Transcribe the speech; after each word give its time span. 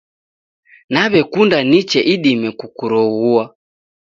Nawekunda 0.91 1.57
niche 1.69 1.99
idimie 2.13 2.49
kukuroghua. 2.59 3.43